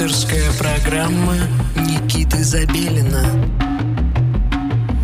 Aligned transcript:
Авторская 0.00 0.50
программа 0.52 1.36
Никиты 1.76 2.42
Забелина 2.42 3.22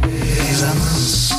Резонанс 0.03 1.34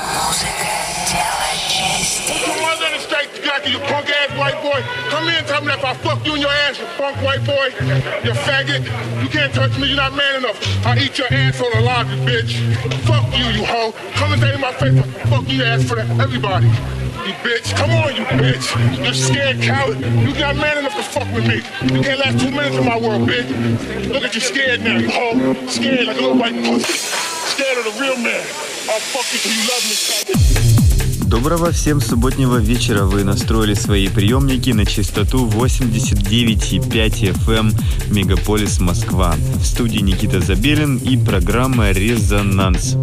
Музыка 0.00 0.72
дело 1.06 1.52
чести 1.68 2.32
Come 2.44 2.64
on, 2.64 2.80
let 2.80 2.94
it 2.94 3.00
straight 3.02 3.32
together, 3.32 3.68
you 3.68 3.78
punk 3.78 4.10
ass 4.10 4.36
white 4.36 4.60
boy. 4.60 4.82
Come 5.08 5.28
in 5.28 5.36
and 5.36 5.46
tell 5.46 5.60
me 5.60 5.68
that 5.68 5.78
if 5.78 5.84
I 5.84 5.94
fuck 5.94 6.26
you 6.26 6.34
in 6.34 6.40
your 6.40 6.50
ass, 6.50 6.80
you 6.80 6.86
punk 6.98 7.16
white 7.22 7.44
boy, 7.46 7.70
you 8.24 8.32
faggot. 8.32 8.82
You 9.22 9.28
can't 9.28 9.54
touch 9.54 9.78
me, 9.78 9.86
you're 9.86 9.96
not 9.96 10.16
man 10.16 10.36
enough. 10.36 10.58
I 10.84 10.98
eat 10.98 11.16
your 11.16 11.28
ass 11.32 11.60
on 11.60 11.72
a 11.76 11.80
log, 11.80 12.08
you 12.08 12.16
bitch. 12.26 12.52
Fuck 13.06 13.38
you, 13.38 13.44
you 13.60 13.64
hoe. 13.64 13.92
Come 14.14 14.32
and 14.32 14.42
tell 14.42 14.54
me 14.54 14.60
my 14.60 14.72
face, 14.72 15.28
fuck 15.28 15.48
you 15.48 15.62
ass 15.62 15.84
for 15.84 15.96
that, 15.96 16.08
everybody. 16.20 16.68
You 17.27 17.33
bitch, 17.43 17.75
come 17.75 17.89
on, 17.89 18.15
you 18.15 18.23
bitch. 18.23 19.03
You're 19.03 19.13
scared 19.13 19.61
coward. 19.61 19.99
You're 19.99 20.39
not 20.39 20.55
man 20.55 20.77
enough 20.77 20.95
to 20.95 21.03
fuck 21.03 21.27
with 21.35 21.45
me. 21.45 21.57
You 21.93 22.01
can't 22.01 22.19
last 22.19 22.39
two 22.39 22.51
minutes 22.51 22.77
in 22.77 22.85
my 22.85 22.97
world, 22.97 23.27
bitch. 23.27 24.07
Look 24.07 24.23
at 24.23 24.33
you 24.33 24.39
scared 24.39 24.79
now, 24.79 24.97
you 24.97 25.09
hoe. 25.09 25.67
Scared 25.67 26.07
like 26.07 26.17
a 26.19 26.21
little 26.21 26.37
white 26.37 26.55
pussy. 26.63 26.93
Scared 26.93 27.79
of 27.79 27.83
the 27.83 27.99
real 28.01 28.15
man. 28.15 28.39
I'll 28.89 29.01
fuck 29.01 29.25
you 29.33 29.39
till 29.39 29.51
you 29.51 29.67
love 29.67 30.79
me. 30.79 30.86
Доброго 31.27 31.73
всем 31.73 31.99
субботнего 31.99 32.55
вечера. 32.55 33.03
Вы 33.03 33.25
настроили 33.25 33.73
свои 33.73 34.07
приемники 34.07 34.69
на 34.69 34.85
частоту 34.85 35.45
89,5 35.45 37.33
FM 37.45 37.73
Мегаполис 38.09 38.79
Москва. 38.79 39.35
В 39.55 39.65
студии 39.65 39.99
Никита 39.99 40.39
Забелин 40.39 40.95
и 40.95 41.17
программа 41.17 41.91
«Резонанс». 41.91 42.95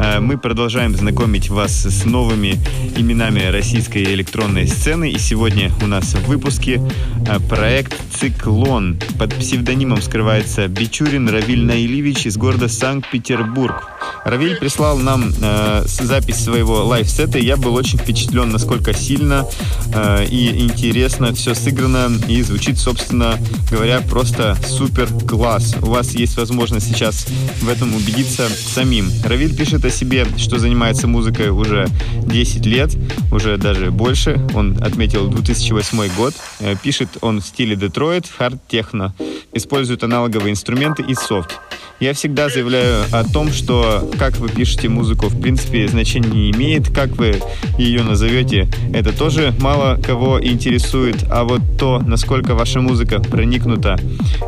Э, 0.00 0.18
Мы 0.20 0.38
продолжаем 0.38 0.96
знакомить 0.96 1.50
вас 1.50 1.84
с 1.84 2.06
новыми 2.06 2.58
именами 2.96 3.40
российской 3.40 4.02
электронной 4.02 4.66
сцены. 4.66 5.10
И 5.10 5.18
сегодня 5.18 5.70
у 5.82 5.86
нас 5.86 6.14
в 6.14 6.26
выпуске 6.26 6.80
э, 7.26 7.38
проект 7.50 7.94
«Циклон». 8.18 8.98
Под 9.18 9.34
псевдонимом 9.34 10.00
скрывается 10.00 10.68
Бичурин 10.68 11.28
Равиль 11.28 11.66
Наилевич 11.66 12.24
из 12.24 12.38
города 12.38 12.68
Санкт-Петербург. 12.68 13.90
Равиль 14.24 14.56
прислал 14.56 14.98
нам 14.98 15.32
э, 15.40 15.82
запись 15.86 16.42
своего 16.44 16.84
лайв-сета, 16.86 17.38
и 17.38 17.44
я 17.44 17.57
был 17.58 17.74
очень 17.74 17.98
впечатлен, 17.98 18.50
насколько 18.50 18.94
сильно 18.94 19.46
э, 19.92 20.26
и 20.26 20.64
интересно 20.64 21.34
все 21.34 21.54
сыграно, 21.54 22.10
и 22.28 22.42
звучит, 22.42 22.78
собственно 22.78 23.38
говоря, 23.70 24.00
просто 24.00 24.56
супер 24.66 25.08
класс. 25.26 25.74
У 25.82 25.86
вас 25.86 26.12
есть 26.12 26.36
возможность 26.36 26.88
сейчас 26.88 27.26
в 27.60 27.68
этом 27.68 27.94
убедиться 27.94 28.48
самим. 28.48 29.10
Равиль 29.24 29.54
пишет 29.56 29.84
о 29.84 29.90
себе, 29.90 30.26
что 30.36 30.58
занимается 30.58 31.06
музыкой 31.06 31.50
уже 31.50 31.88
10 32.24 32.66
лет, 32.66 32.96
уже 33.30 33.56
даже 33.56 33.90
больше. 33.90 34.40
Он 34.54 34.78
отметил 34.82 35.28
2008 35.28 36.14
год. 36.16 36.34
Э, 36.60 36.74
Пишет 36.82 37.18
он 37.20 37.40
в 37.40 37.46
стиле 37.46 37.76
Детройт, 37.76 38.26
хард-техно. 38.26 39.14
Использует 39.52 40.04
аналоговые 40.04 40.52
инструменты 40.52 41.02
и 41.02 41.14
софт. 41.14 41.58
Я 42.00 42.14
всегда 42.14 42.48
заявляю 42.48 43.04
о 43.10 43.24
том, 43.24 43.52
что 43.52 44.08
как 44.18 44.36
вы 44.36 44.48
пишете 44.48 44.88
музыку, 44.88 45.26
в 45.26 45.40
принципе, 45.40 45.88
значения 45.88 46.28
не 46.28 46.50
имеет. 46.52 46.94
Как 46.94 47.10
вы 47.16 47.40
ее 47.78 48.02
назовете, 48.02 48.68
это 48.92 49.16
тоже 49.16 49.54
мало 49.60 49.96
кого 49.96 50.44
интересует. 50.44 51.24
А 51.30 51.44
вот 51.44 51.62
то, 51.78 51.98
насколько 52.00 52.54
ваша 52.54 52.80
музыка 52.80 53.20
проникнута 53.20 53.96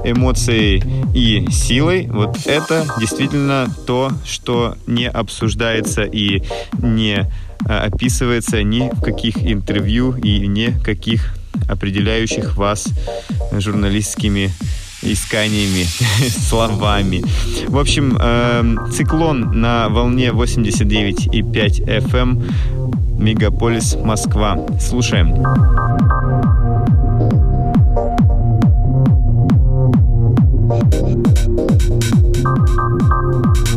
эмоцией 0.05 0.83
и 1.15 1.51
силой, 1.51 2.07
вот 2.09 2.47
это 2.47 2.87
действительно 2.99 3.69
то, 3.87 4.11
что 4.25 4.77
не 4.87 5.09
обсуждается 5.09 6.03
и 6.03 6.43
не 6.83 7.27
а, 7.67 7.85
описывается 7.85 8.63
ни 8.63 8.91
в 8.93 9.01
каких 9.03 9.37
интервью 9.39 10.17
и 10.17 10.47
ни 10.47 10.67
в 10.67 10.83
каких 10.83 11.35
определяющих 11.69 12.57
вас 12.57 12.89
журналистскими 13.53 14.51
исканиями, 15.03 15.85
словами. 16.29 17.23
В 17.69 17.79
общем, 17.79 18.17
эм, 18.19 18.91
циклон 18.93 19.61
на 19.61 19.89
волне 19.89 20.29
89,5 20.29 21.85
FM 21.87 22.53
Мегаполис 23.19 23.97
Москва. 23.97 24.59
Слушаем. 24.81 25.35
Резонанс. 33.41 33.70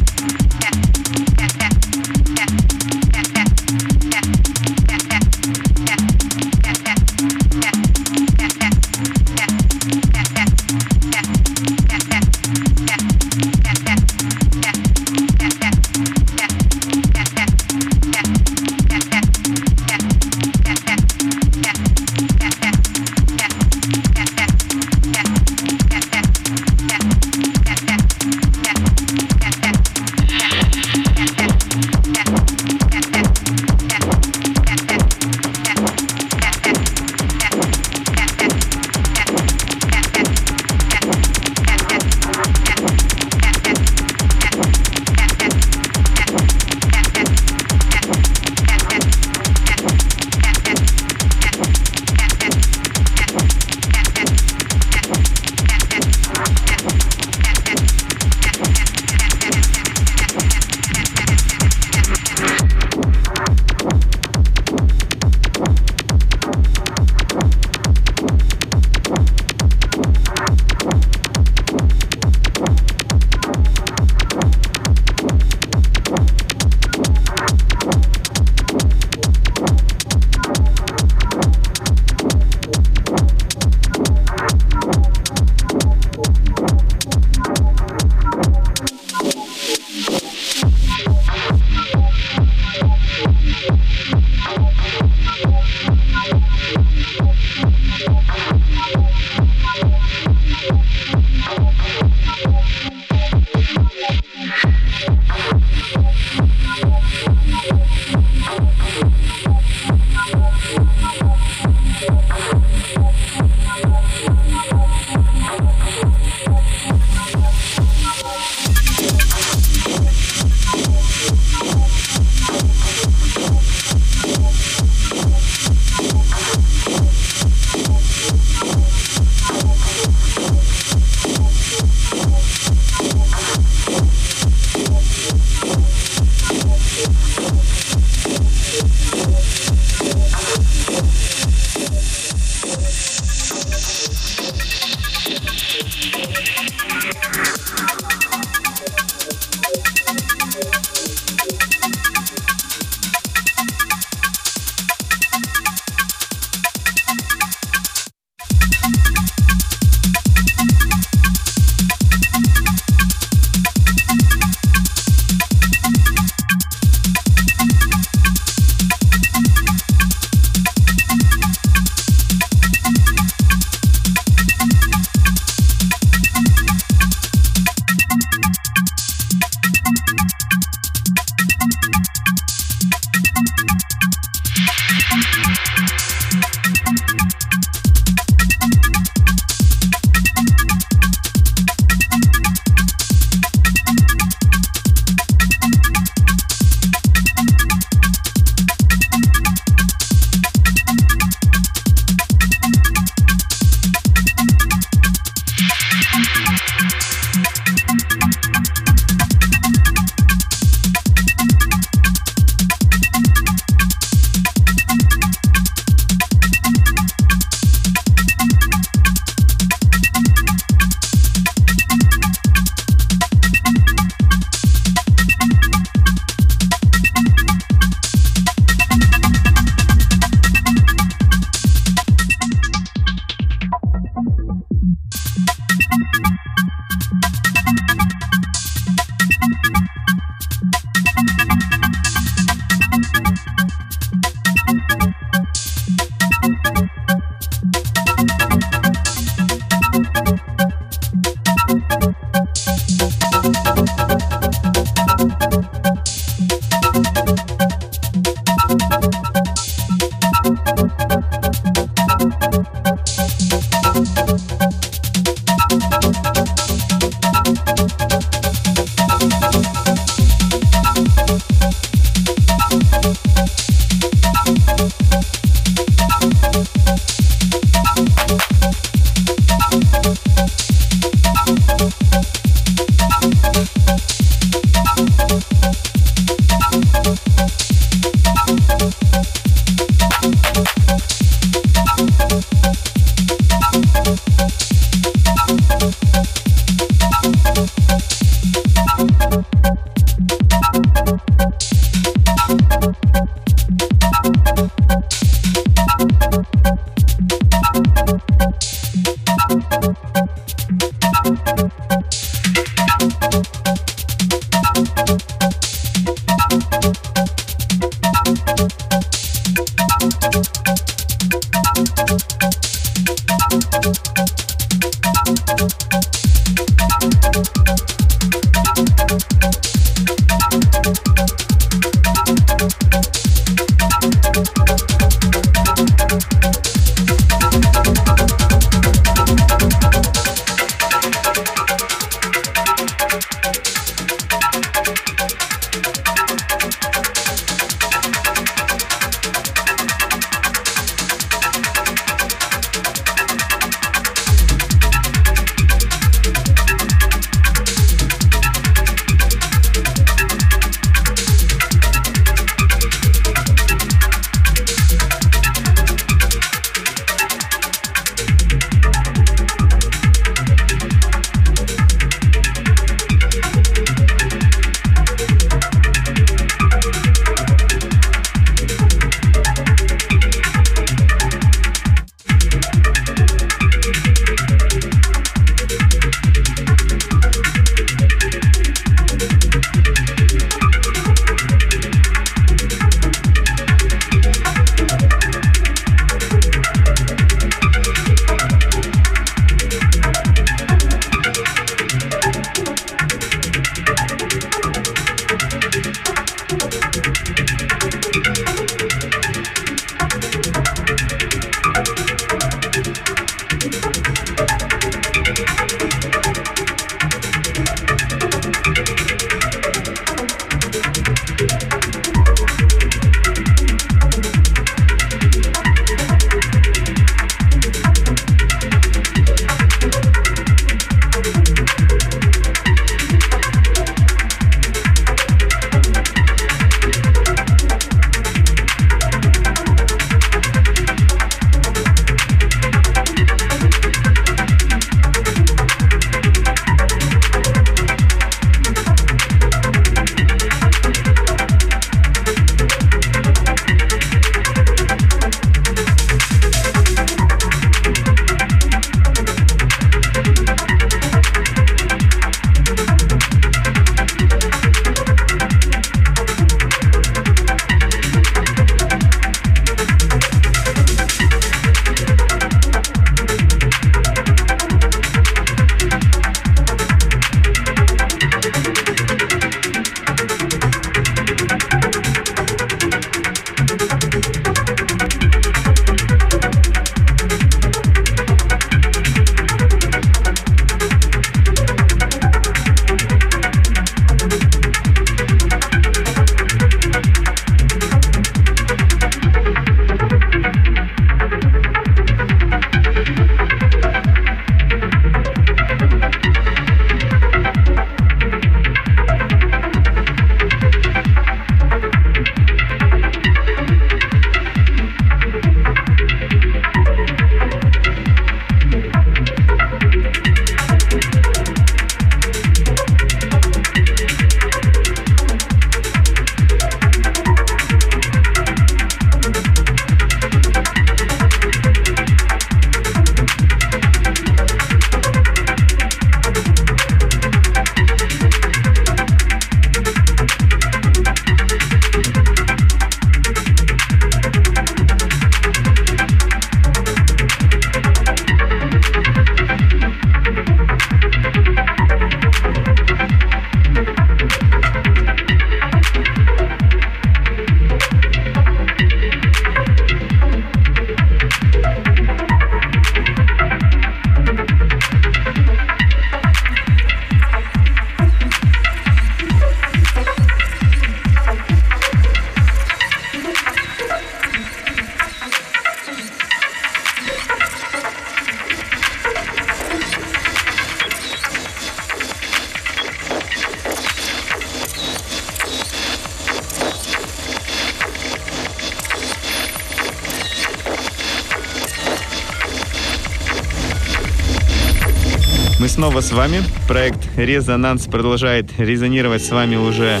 Снова 595.68 596.00
с 596.00 596.12
вами. 596.12 596.42
Проект 596.68 596.98
«Резонанс» 597.16 597.86
продолжает 597.86 598.46
резонировать 598.58 599.24
с 599.24 599.30
вами 599.30 599.56
уже 599.56 600.00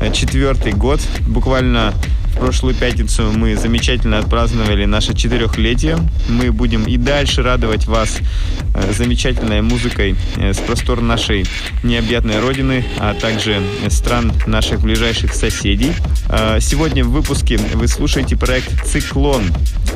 э, 0.00 0.12
четвертый 0.12 0.72
год. 0.72 1.00
Буквально 1.28 1.92
в 2.34 2.36
прошлую 2.36 2.74
пятницу 2.74 3.30
мы 3.32 3.56
замечательно 3.56 4.18
отпраздновали 4.18 4.84
наше 4.84 5.14
четырехлетие. 5.14 5.98
Мы 6.28 6.50
будем 6.50 6.84
и 6.84 6.96
дальше 6.96 7.42
радовать 7.42 7.86
вас 7.86 8.18
э, 8.74 8.92
замечательной 8.92 9.62
музыкой 9.62 10.16
э, 10.36 10.52
с 10.52 10.58
простор 10.58 11.00
нашей 11.00 11.46
необъятной 11.84 12.40
родины, 12.40 12.84
а 12.98 13.14
также 13.14 13.62
стран 13.88 14.32
наших 14.46 14.80
ближайших 14.80 15.32
соседей. 15.32 15.92
Э, 16.28 16.58
сегодня 16.60 17.04
в 17.04 17.12
выпуске 17.12 17.56
вы 17.74 17.86
слушаете 17.86 18.36
проект 18.36 18.84
«Циклон». 18.84 19.44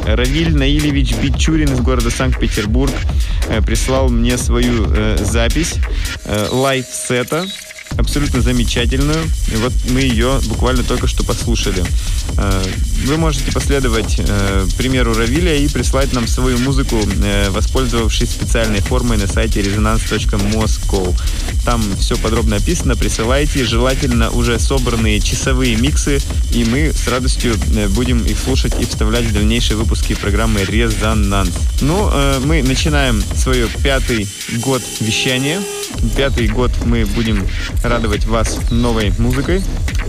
Равиль 0.06 0.56
Наилевич 0.56 1.14
Бичурин 1.16 1.72
из 1.72 1.80
города 1.80 2.10
Санкт-Петербург 2.10 2.92
прислал 3.66 4.08
мне 4.08 4.38
свою 4.38 4.86
запись 5.18 5.74
лайв-сета 6.50 7.46
абсолютно 7.96 8.40
замечательную. 8.40 9.24
И 9.52 9.56
вот 9.56 9.72
мы 9.90 10.00
ее 10.00 10.40
буквально 10.46 10.82
только 10.84 11.06
что 11.06 11.24
послушали. 11.24 11.84
Э, 12.36 12.62
вы 13.04 13.16
можете 13.16 13.52
последовать 13.52 14.16
э, 14.18 14.66
примеру 14.76 15.14
Равиля 15.14 15.56
и 15.56 15.68
прислать 15.68 16.12
нам 16.12 16.26
свою 16.26 16.58
музыку, 16.58 17.00
э, 17.22 17.50
воспользовавшись 17.50 18.30
специальной 18.30 18.80
формой 18.80 19.18
на 19.18 19.26
сайте 19.26 19.60
resonance.moscow. 19.60 21.16
Там 21.64 21.82
все 21.98 22.16
подробно 22.16 22.56
описано, 22.56 22.96
присылайте, 22.96 23.64
желательно 23.64 24.30
уже 24.30 24.58
собранные 24.58 25.20
часовые 25.20 25.76
миксы, 25.76 26.20
и 26.52 26.64
мы 26.64 26.92
с 26.92 27.08
радостью 27.08 27.56
будем 27.90 28.24
их 28.24 28.38
слушать 28.38 28.74
и 28.80 28.84
вставлять 28.86 29.24
в 29.24 29.32
дальнейшие 29.32 29.76
выпуски 29.76 30.14
программы 30.14 30.64
«Резонанс». 30.64 31.50
Ну, 31.80 32.10
мы 32.44 32.62
начинаем 32.62 33.22
свой 33.36 33.68
пятый 33.82 34.28
год 34.58 34.82
вещания. 35.00 35.60
Пятый 36.16 36.48
год 36.48 36.70
мы 36.84 37.06
будем 37.06 37.46
радовать 37.84 38.26
вас 38.26 38.58
новой 38.70 39.12
музыкой. 39.18 39.62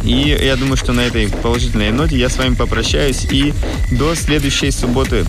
И 0.03 0.37
я 0.41 0.55
думаю, 0.55 0.77
что 0.77 0.93
на 0.93 1.01
этой 1.01 1.27
положительной 1.29 1.91
ноте 1.91 2.17
я 2.17 2.29
с 2.29 2.37
вами 2.37 2.55
попрощаюсь 2.55 3.25
и 3.31 3.53
до 3.91 4.15
следующей 4.15 4.71
субботы. 4.71 5.25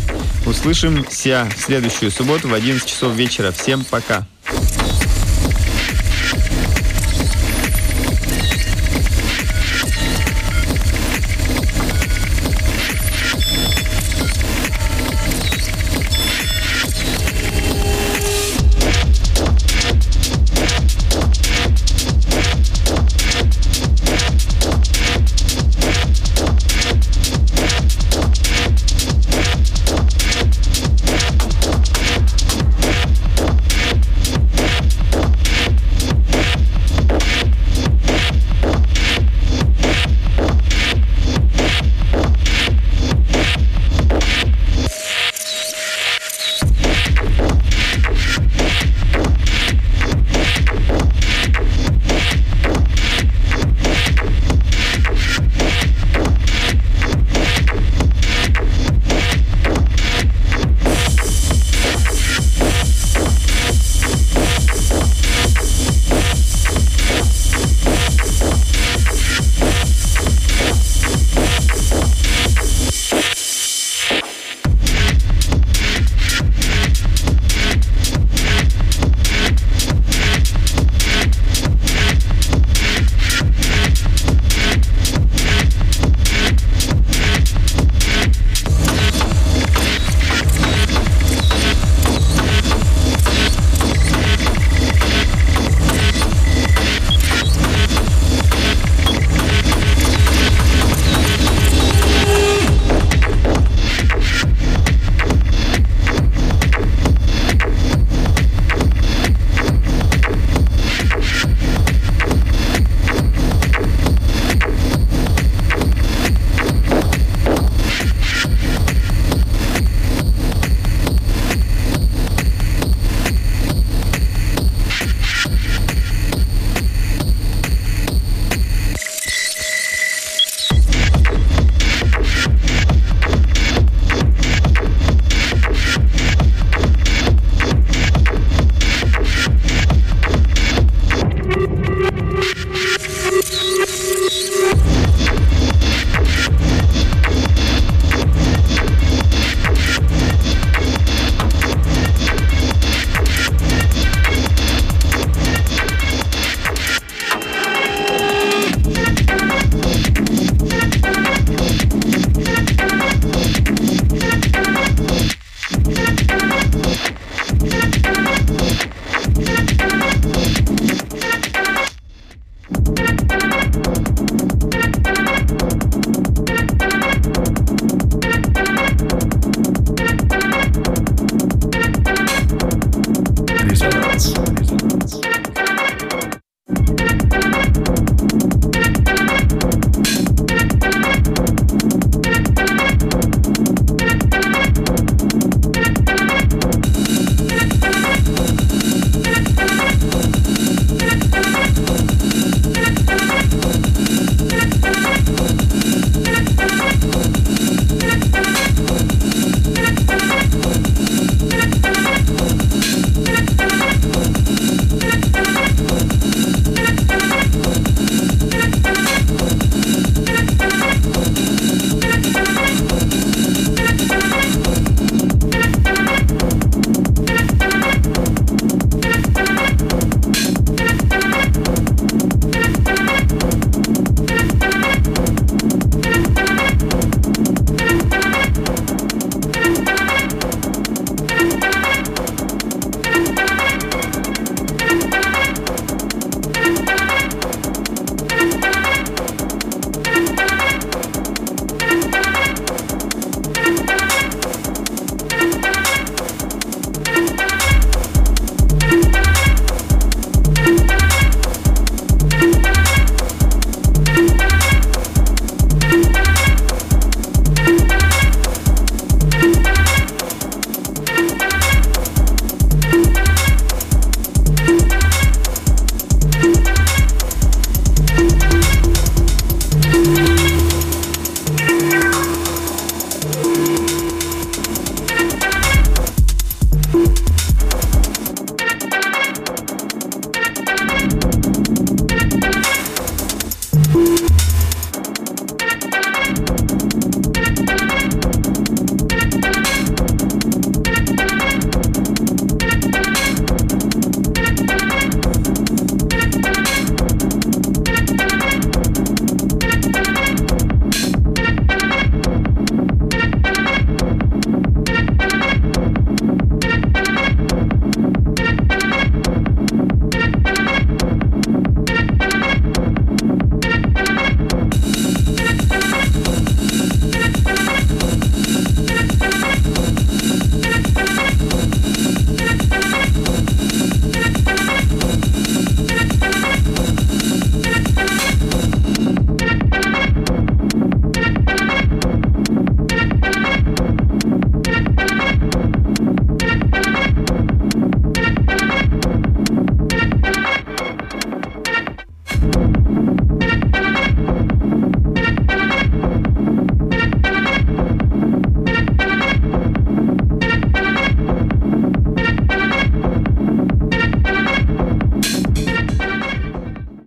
Услышимся 0.47 1.49
в 1.57 1.61
следующую 1.61 2.11
субботу 2.11 2.49
в 2.49 2.55
11 2.55 2.89
часов 2.89 3.15
вечера. 3.15 3.53
Всем 3.53 3.85
пока! 3.85 4.27